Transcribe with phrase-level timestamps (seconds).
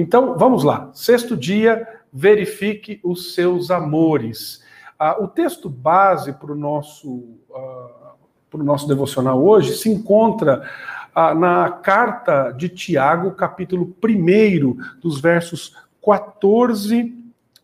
[0.00, 0.90] Então, vamos lá.
[0.94, 4.64] Sexto dia, verifique os seus amores.
[4.98, 10.66] Ah, o texto base para o nosso, uh, nosso devocional hoje se encontra
[11.14, 17.18] ah, na carta de Tiago, capítulo 1, dos versos 14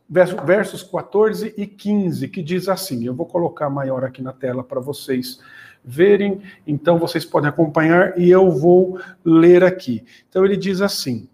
[0.09, 4.79] versos 14 e 15, que diz assim: eu vou colocar maior aqui na tela para
[4.79, 5.41] vocês
[5.82, 10.05] verem, então vocês podem acompanhar e eu vou ler aqui.
[10.29, 11.27] Então ele diz assim: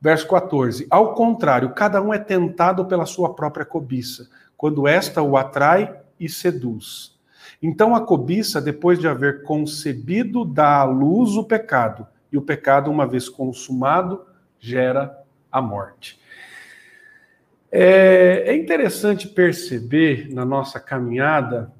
[0.00, 5.36] verso 14: Ao contrário, cada um é tentado pela sua própria cobiça, quando esta o
[5.36, 7.18] atrai e seduz.
[7.62, 12.90] Então a cobiça, depois de haver concebido, dá à luz o pecado, e o pecado,
[12.90, 14.24] uma vez consumado,
[14.58, 15.18] gera
[15.52, 16.18] a morte.
[17.72, 21.72] É, é interessante perceber na nossa caminhada,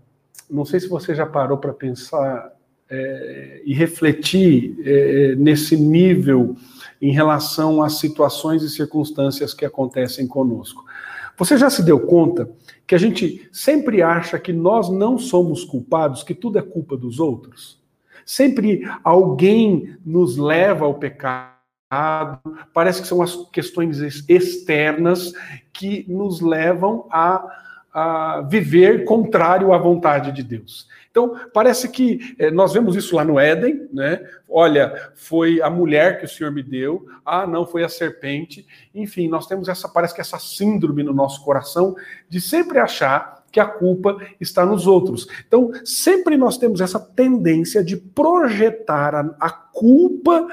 [0.48, 2.52] não sei se você já parou para pensar
[2.90, 6.56] é, e refletir é, nesse nível
[7.00, 10.84] em relação às situações e circunstâncias que acontecem conosco.
[11.38, 12.50] Você já se deu conta
[12.87, 17.18] que a gente sempre acha que nós não somos culpados, que tudo é culpa dos
[17.18, 17.80] outros?
[18.26, 21.60] Sempre alguém nos leva ao pecado
[22.72, 25.32] parece que são as questões externas
[25.72, 27.45] que nos levam a,
[27.93, 30.88] a viver contrário à vontade de Deus.
[31.10, 34.24] Então, parece que eh, nós vemos isso lá no Éden, né?
[34.49, 38.65] Olha, foi a mulher que o Senhor me deu, ah, não, foi a serpente.
[38.95, 41.96] Enfim, nós temos essa, parece que essa síndrome no nosso coração
[42.29, 45.26] de sempre achar que a culpa está nos outros.
[45.46, 50.46] Então, sempre nós temos essa tendência de projetar a, a culpa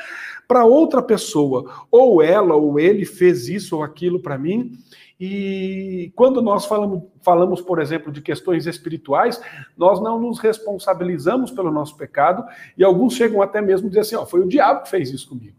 [0.48, 1.72] para outra pessoa.
[1.92, 4.72] Ou ela ou ele fez isso ou aquilo para mim.
[5.20, 9.42] E quando nós falamos, falamos, por exemplo, de questões espirituais,
[9.75, 12.45] nós não nos responsabilizamos pelo nosso pecado,
[12.78, 15.30] e alguns chegam até mesmo a dizer assim: ó, foi o diabo que fez isso
[15.30, 15.58] comigo,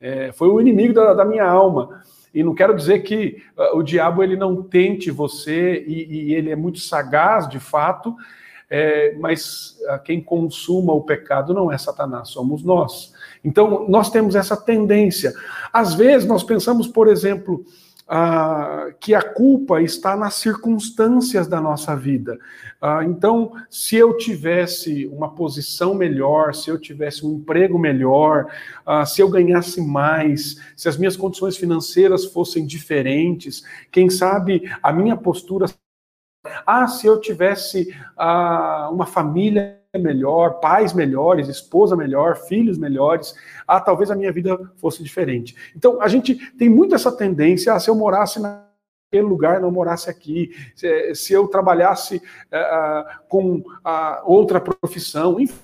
[0.00, 2.02] é, foi o inimigo da, da minha alma.
[2.36, 6.50] E não quero dizer que uh, o diabo ele não tente você e, e ele
[6.50, 8.14] é muito sagaz de fato,
[8.68, 13.14] é, mas uh, quem consuma o pecado não é Satanás, somos nós.
[13.42, 15.32] Então nós temos essa tendência.
[15.72, 17.64] Às vezes nós pensamos, por exemplo,
[18.08, 22.38] ah, que a culpa está nas circunstâncias da nossa vida.
[22.80, 28.46] Ah, então, se eu tivesse uma posição melhor, se eu tivesse um emprego melhor,
[28.84, 34.92] ah, se eu ganhasse mais, se as minhas condições financeiras fossem diferentes, quem sabe a
[34.92, 35.66] minha postura.
[36.64, 43.34] Ah, se eu tivesse ah, uma família melhor, pais melhores, esposa melhor, filhos melhores,
[43.66, 45.56] ah, talvez a minha vida fosse diferente.
[45.76, 50.10] Então, a gente tem muito essa tendência, ah, se eu morasse naquele lugar, não morasse
[50.10, 55.58] aqui, se, se eu trabalhasse uh, com uh, outra profissão, enfim,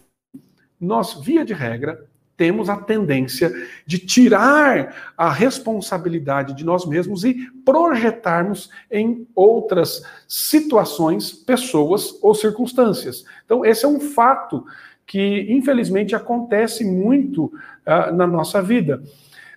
[0.80, 3.52] nós, via de regra, temos a tendência
[3.86, 7.34] de tirar a responsabilidade de nós mesmos e
[7.64, 13.24] projetarmos em outras situações, pessoas ou circunstâncias.
[13.44, 14.64] Então, esse é um fato
[15.06, 19.02] que, infelizmente, acontece muito uh, na nossa vida.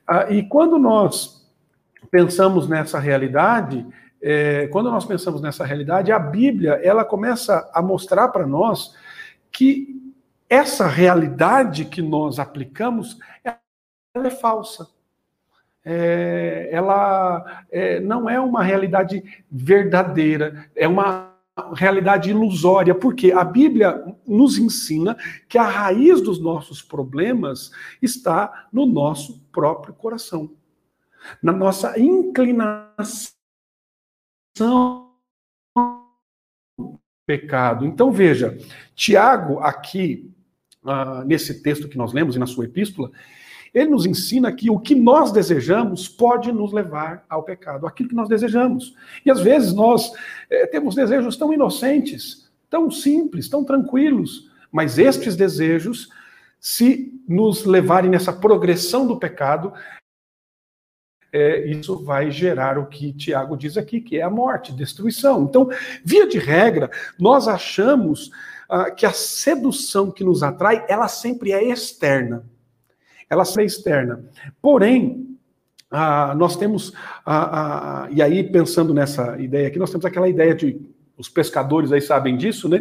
[0.10, 1.50] Uh, e quando nós
[2.12, 3.86] pensamos nessa realidade,
[4.22, 8.96] é, quando nós pensamos nessa realidade, a Bíblia ela começa a mostrar para nós
[9.52, 9.95] que
[10.50, 13.60] essa realidade que nós aplicamos, ela
[14.28, 14.88] é falsa.
[15.84, 21.36] É, ela é, não é uma realidade verdadeira, é uma
[21.74, 25.16] realidade ilusória, porque a Bíblia nos ensina
[25.48, 30.52] que a raiz dos nossos problemas está no nosso próprio coração,
[31.42, 33.36] na nossa inclinação
[37.26, 37.86] pecado.
[37.86, 38.58] Então veja,
[38.94, 40.35] Tiago aqui
[41.26, 43.12] nesse texto que nós lemos e na sua epístola,
[43.74, 48.16] ele nos ensina que o que nós desejamos pode nos levar ao pecado, aquilo que
[48.16, 48.96] nós desejamos.
[49.26, 50.14] E às vezes nós
[50.50, 56.10] eh, temos desejos tão inocentes, tão simples, tão tranquilos, mas estes desejos,
[56.60, 59.74] se nos levarem nessa progressão do pecado,
[61.36, 65.44] é, isso vai gerar o que Tiago diz aqui, que é a morte, destruição.
[65.44, 65.70] Então,
[66.02, 66.90] via de regra,
[67.20, 68.32] nós achamos
[68.70, 72.46] ah, que a sedução que nos atrai, ela sempre é externa.
[73.30, 74.26] Ela sempre é externa.
[74.62, 75.38] Porém,
[75.90, 76.94] ah, nós temos,
[77.26, 80.80] ah, ah, e aí pensando nessa ideia aqui, nós temos aquela ideia de,
[81.18, 82.80] os pescadores aí sabem disso, né?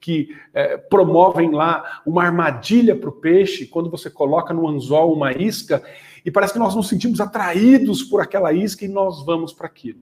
[0.00, 5.32] que é, promovem lá uma armadilha para o peixe, quando você coloca no anzol uma
[5.32, 5.82] isca,
[6.22, 10.00] e parece que nós nos sentimos atraídos por aquela isca e nós vamos para aquilo.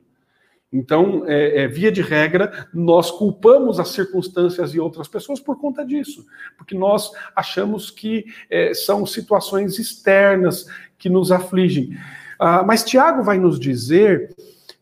[0.73, 5.85] Então, é, é, via de regra, nós culpamos as circunstâncias e outras pessoas por conta
[5.85, 6.25] disso,
[6.57, 10.67] porque nós achamos que é, são situações externas
[10.97, 11.99] que nos afligem.
[12.39, 14.35] Ah, mas Tiago vai nos dizer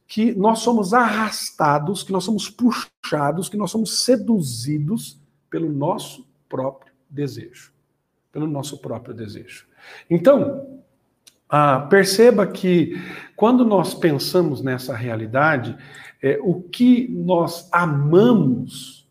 [0.06, 6.92] que nós somos arrastados, que nós somos puxados, que nós somos seduzidos pelo nosso próprio
[7.08, 7.72] desejo.
[8.32, 9.66] Pelo nosso próprio desejo.
[10.08, 10.82] Então,
[11.50, 12.94] ah, perceba que
[13.34, 15.76] quando nós pensamos nessa realidade,
[16.22, 19.08] é, o que nós amamos,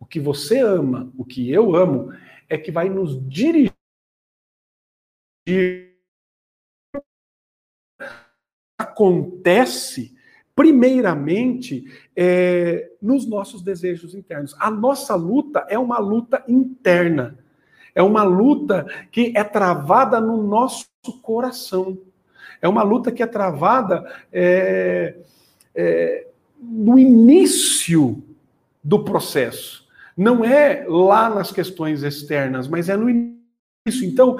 [0.00, 2.12] o que você ama, o que eu amo,
[2.48, 3.72] é que vai nos dirigir
[8.78, 10.16] acontece
[10.54, 11.84] primeiramente
[12.16, 14.56] é, nos nossos desejos internos.
[14.58, 17.38] A nossa luta é uma luta interna.
[17.94, 20.87] É uma luta que é travada no nosso
[21.22, 21.98] coração.
[22.60, 25.16] É uma luta que é travada é,
[25.74, 26.26] é,
[26.60, 28.22] no início
[28.82, 29.86] do processo.
[30.16, 34.04] Não é lá nas questões externas, mas é no início.
[34.04, 34.36] Então,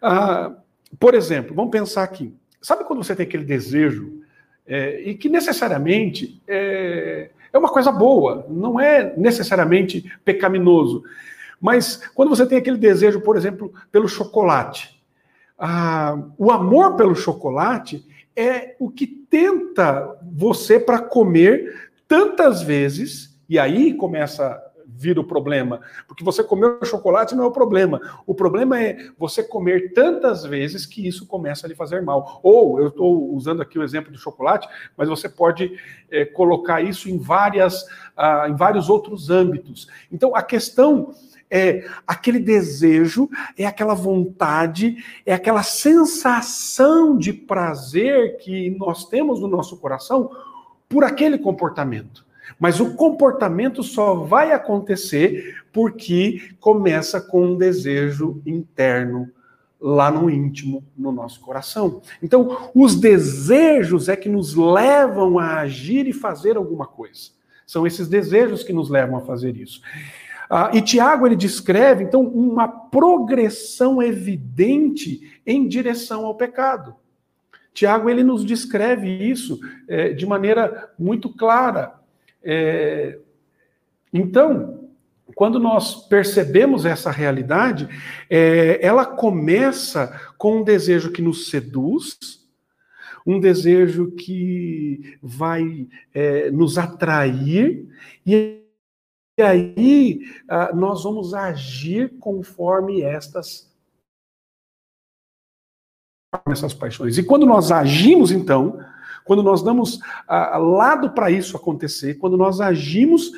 [0.00, 0.52] ah,
[0.98, 2.34] por exemplo, vamos pensar aqui.
[2.60, 4.22] Sabe quando você tem aquele desejo
[4.66, 11.04] é, e que necessariamente é, é uma coisa boa, não é necessariamente pecaminoso.
[11.60, 15.01] Mas quando você tem aquele desejo, por exemplo, pelo chocolate,
[15.58, 18.04] ah, o amor pelo chocolate
[18.34, 24.60] é o que tenta você para comer tantas vezes, e aí começa
[25.02, 25.80] vir o problema.
[26.06, 28.00] Porque você comer chocolate não é o problema.
[28.26, 32.40] O problema é você comer tantas vezes que isso começa a lhe fazer mal.
[32.42, 35.76] Ou, eu estou usando aqui o exemplo do chocolate, mas você pode
[36.10, 37.84] é, colocar isso em, várias,
[38.16, 39.88] ah, em vários outros âmbitos.
[40.10, 41.12] Então, a questão
[41.54, 43.28] é aquele desejo,
[43.58, 44.96] é aquela vontade,
[45.26, 50.30] é aquela sensação de prazer que nós temos no nosso coração
[50.88, 52.24] por aquele comportamento.
[52.58, 59.30] Mas o comportamento só vai acontecer porque começa com um desejo interno
[59.78, 62.00] lá no íntimo, no nosso coração.
[62.22, 67.30] Então, os desejos é que nos levam a agir e fazer alguma coisa.
[67.66, 69.82] São esses desejos que nos levam a fazer isso.
[70.54, 76.94] Ah, e Tiago ele descreve então uma progressão evidente em direção ao pecado.
[77.72, 79.58] Tiago ele nos descreve isso
[79.88, 81.94] é, de maneira muito clara.
[82.44, 83.18] É,
[84.12, 84.90] então,
[85.34, 87.88] quando nós percebemos essa realidade,
[88.28, 92.18] é, ela começa com um desejo que nos seduz,
[93.26, 97.88] um desejo que vai é, nos atrair,
[98.26, 98.61] e
[99.40, 103.70] aí ah, nós vamos agir conforme estas
[106.50, 107.18] essas paixões.
[107.18, 108.78] E quando nós agimos, então,
[109.24, 113.32] quando nós damos ah, lado para isso acontecer, quando nós agimos,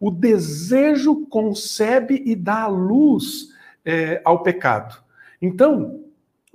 [0.00, 3.54] o desejo concebe e dá luz
[3.84, 5.02] é, ao pecado.
[5.40, 6.04] Então,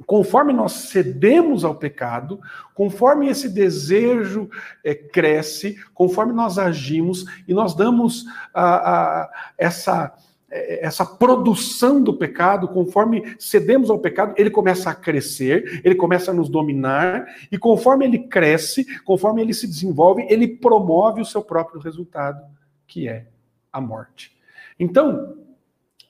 [0.05, 2.39] conforme nós cedemos ao pecado,
[2.73, 4.49] conforme esse desejo
[4.83, 10.13] é, cresce, conforme nós agimos e nós damos a, a, essa
[10.51, 16.31] é, essa produção do pecado, conforme cedemos ao pecado, ele começa a crescer, ele começa
[16.31, 21.43] a nos dominar, e conforme ele cresce, conforme ele se desenvolve, ele promove o seu
[21.43, 22.43] próprio resultado,
[22.87, 23.27] que é
[23.71, 24.35] a morte.
[24.79, 25.37] Então,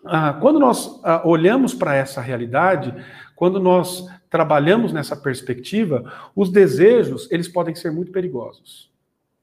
[0.05, 2.93] ah, quando nós ah, olhamos para essa realidade,
[3.35, 8.89] quando nós trabalhamos nessa perspectiva, os desejos, eles podem ser muito perigosos.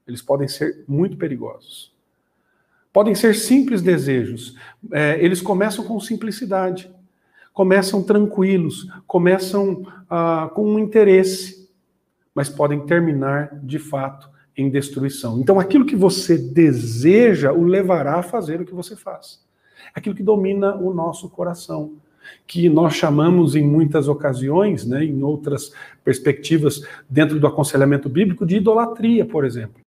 [0.07, 1.93] Eles podem ser muito perigosos.
[2.93, 4.55] Podem ser simples desejos.
[4.91, 6.89] É, eles começam com simplicidade,
[7.53, 11.69] começam tranquilos, começam ah, com um interesse,
[12.33, 15.39] mas podem terminar, de fato, em destruição.
[15.39, 19.45] Então, aquilo que você deseja o levará a fazer o que você faz.
[19.93, 21.93] Aquilo que domina o nosso coração,
[22.45, 25.71] que nós chamamos em muitas ocasiões, né, em outras
[26.03, 29.81] perspectivas dentro do aconselhamento bíblico, de idolatria, por exemplo.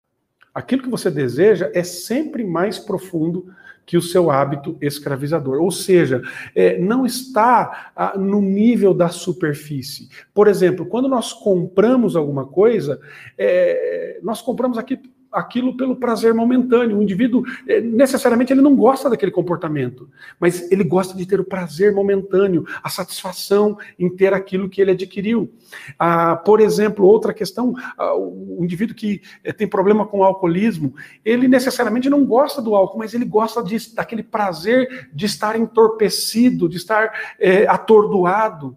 [0.54, 3.48] Aquilo que você deseja é sempre mais profundo
[3.86, 5.62] que o seu hábito escravizador.
[5.62, 6.22] Ou seja,
[6.54, 10.10] é, não está ah, no nível da superfície.
[10.34, 13.00] Por exemplo, quando nós compramos alguma coisa,
[13.38, 15.00] é, nós compramos aqui
[15.32, 16.98] aquilo pelo prazer momentâneo.
[16.98, 21.46] O indivíduo, é, necessariamente, ele não gosta daquele comportamento, mas ele gosta de ter o
[21.46, 25.52] prazer momentâneo, a satisfação em ter aquilo que ele adquiriu.
[25.98, 30.94] Ah, por exemplo, outra questão, ah, o indivíduo que é, tem problema com o alcoolismo,
[31.24, 36.70] ele necessariamente não gosta do álcool, mas ele gosta de, daquele prazer de estar entorpecido,
[36.70, 38.76] de estar é, atordoado.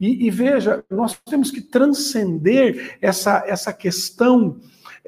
[0.00, 4.58] E, e, veja, nós temos que transcender essa, essa questão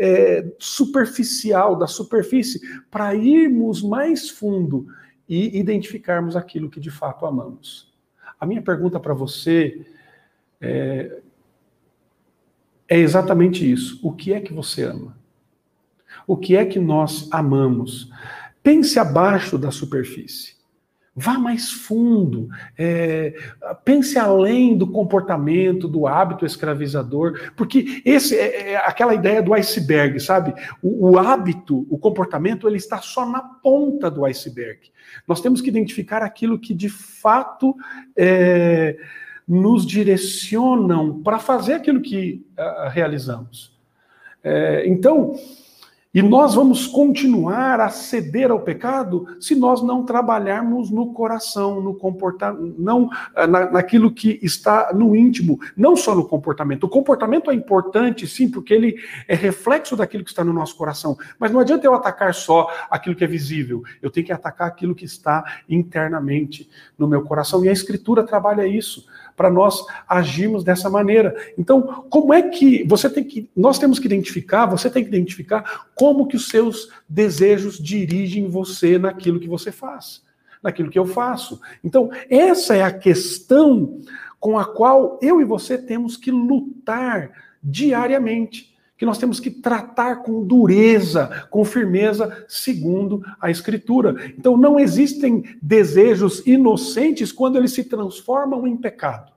[0.02, 2.59] é, superficial, da superfície,
[2.90, 4.87] para irmos mais fundo
[5.28, 7.92] e identificarmos aquilo que de fato amamos.
[8.40, 9.87] A minha pergunta para você
[10.59, 11.21] é:
[12.88, 14.00] é exatamente isso.
[14.02, 15.19] O que é que você ama?
[16.26, 18.11] O que é que nós amamos?
[18.62, 20.57] Pense abaixo da superfície.
[21.20, 22.48] Vá mais fundo,
[22.78, 23.34] é,
[23.84, 30.18] pense além do comportamento, do hábito escravizador, porque esse é, é aquela ideia do iceberg,
[30.18, 30.54] sabe?
[30.82, 34.90] O, o, hábito, o comportamento, ele está só na ponta do iceberg.
[35.28, 37.76] Nós temos que identificar aquilo que de fato
[38.16, 38.96] é,
[39.46, 43.78] nos direcionam para fazer aquilo que uh, realizamos.
[44.42, 45.34] É, então,
[46.12, 51.95] e nós vamos continuar a ceder ao pecado se nós não trabalharmos no coração, no
[51.95, 56.83] comportamento, não eh, na, naquilo que está no íntimo, não só no comportamento.
[56.83, 58.97] O comportamento é importante, sim, porque ele
[59.29, 61.17] é reflexo daquilo que está no nosso coração.
[61.38, 63.85] Mas não adianta eu atacar só aquilo que é visível.
[64.02, 67.64] Eu tenho que atacar aquilo que está internamente no meu coração.
[67.64, 69.07] E a Escritura trabalha isso
[69.40, 71.35] para nós agirmos dessa maneira.
[71.56, 75.87] Então, como é que você tem que, nós temos que identificar, você tem que identificar
[75.94, 80.23] como que os seus desejos dirigem você naquilo que você faz,
[80.62, 81.59] naquilo que eu faço.
[81.82, 84.02] Então, essa é a questão
[84.38, 87.30] com a qual eu e você temos que lutar
[87.62, 88.69] diariamente
[89.00, 94.30] que nós temos que tratar com dureza, com firmeza, segundo a Escritura.
[94.38, 99.33] Então, não existem desejos inocentes quando eles se transformam em pecado.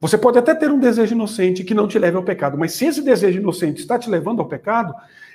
[0.00, 2.86] Você pode até ter um desejo inocente que não te leve ao pecado, mas se
[2.86, 4.92] esse desejo inocente está te levando ao pecado,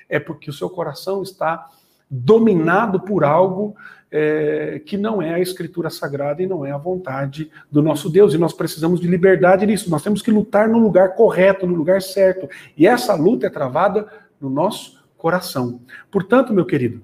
[0.09, 1.69] é porque o seu coração está
[2.11, 3.73] dominado por algo
[4.11, 8.33] é, que não é a escritura sagrada e não é a vontade do nosso Deus.
[8.33, 9.89] E nós precisamos de liberdade nisso.
[9.89, 12.49] Nós temos que lutar no lugar correto, no lugar certo.
[12.77, 14.05] E essa luta é travada
[14.39, 15.79] no nosso coração.
[16.11, 17.01] Portanto, meu querido,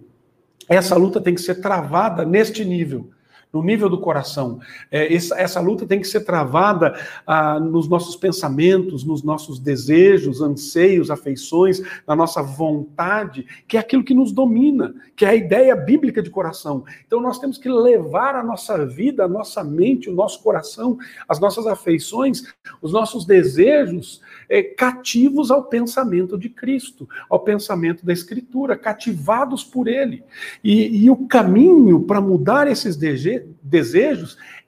[0.68, 3.10] essa luta tem que ser travada neste nível
[3.52, 4.60] no nível do coração.
[4.92, 10.42] É, essa, essa, luta tem que ser travada ah, nos nossos pensamentos, nos nossos desejos,
[10.42, 15.76] anseios, afeições, na nossa vontade, que é aquilo que nos domina, que é a ideia
[15.76, 16.84] bíblica de coração.
[17.06, 21.40] Então nós temos que levar a nossa vida, a nossa mente, o nosso coração, as
[21.40, 22.44] nossas afeições,
[22.82, 29.88] os nossos desejos é, cativos ao pensamento de Cristo, ao pensamento da Escritura, cativados por
[29.88, 30.24] Ele.
[30.64, 33.18] E, e o caminho para mudar esses desejos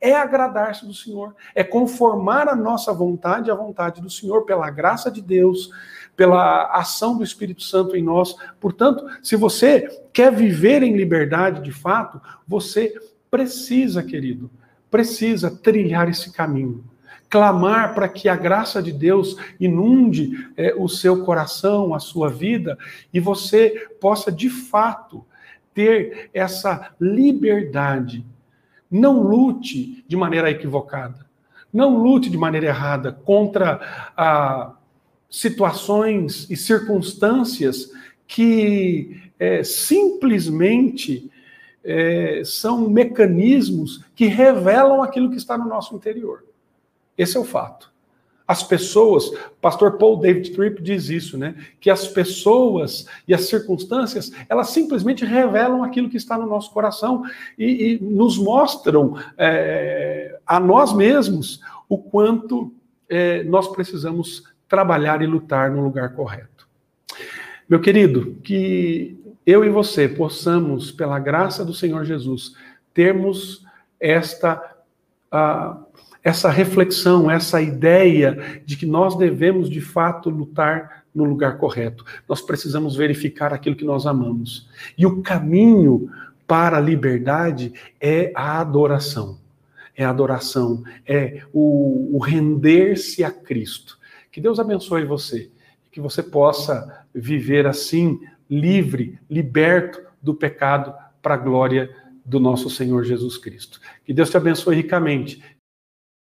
[0.02, 5.12] é agradar-se do Senhor, é conformar a nossa vontade à vontade do Senhor, pela graça
[5.12, 5.70] de Deus,
[6.16, 8.36] pela ação do Espírito Santo em nós.
[8.60, 12.94] Portanto, se você quer viver em liberdade de fato, você
[13.30, 14.50] precisa, querido,
[14.90, 16.84] precisa trilhar esse caminho
[17.30, 22.78] clamar para que a graça de Deus inunde é, o seu coração, a sua vida,
[23.14, 25.24] e você possa de fato
[25.74, 28.26] ter essa liberdade.
[28.90, 31.26] Não lute de maneira equivocada,
[31.72, 34.74] não lute de maneira errada contra ah,
[35.30, 37.92] situações e circunstâncias
[38.28, 41.32] que é, simplesmente
[41.84, 46.44] é, são mecanismos que revelam aquilo que está no nosso interior.
[47.18, 47.89] Esse é o fato.
[48.50, 51.54] As pessoas, pastor Paul David Tripp diz isso, né?
[51.80, 57.22] Que as pessoas e as circunstâncias, elas simplesmente revelam aquilo que está no nosso coração
[57.56, 62.74] e, e nos mostram é, a nós mesmos o quanto
[63.08, 66.68] é, nós precisamos trabalhar e lutar no lugar correto.
[67.70, 69.16] Meu querido, que
[69.46, 72.56] eu e você possamos, pela graça do Senhor Jesus,
[72.96, 73.64] termos
[74.00, 74.76] esta.
[75.32, 75.88] Uh,
[76.24, 82.06] essa reflexão, essa ideia de que nós devemos de fato lutar no lugar correto.
[82.28, 84.70] Nós precisamos verificar aquilo que nós amamos.
[84.98, 86.10] E o caminho
[86.48, 89.38] para a liberdade é a adoração.
[89.96, 94.00] É a adoração, é o, o render-se a Cristo.
[94.32, 95.52] Que Deus abençoe você,
[95.92, 98.18] que você possa viver assim,
[98.50, 101.94] livre, liberto do pecado para a glória
[102.26, 103.82] do nosso Senhor Jesus Cristo.
[104.06, 105.44] Que Deus te abençoe ricamente